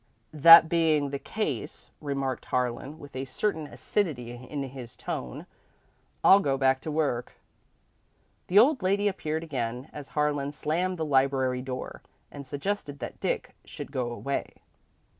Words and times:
"That 0.33 0.67
being 0.67 1.11
the 1.11 1.19
case," 1.19 1.91
remarked 2.01 2.45
Harlan, 2.45 2.97
with 2.97 3.15
a 3.15 3.25
certain 3.25 3.67
acidity 3.67 4.31
in 4.31 4.63
his 4.63 4.95
tone, 4.95 5.45
"I'll 6.23 6.39
go 6.39 6.57
back 6.57 6.81
to 6.81 6.89
my 6.89 6.95
work." 6.95 7.33
The 8.47 8.57
old 8.57 8.81
lady 8.81 9.07
appeared 9.07 9.43
again 9.43 9.91
as 9.93 10.09
Harlan 10.17 10.53
slammed 10.53 10.97
the 10.97 11.05
library 11.05 11.61
door, 11.61 12.01
and 12.31 12.47
suggested 12.47 12.97
that 12.97 13.19
Dick 13.19 13.53
should 13.63 13.91
go 13.91 14.09
away. 14.11 14.55